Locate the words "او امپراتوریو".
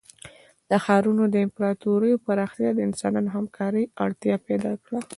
1.27-2.23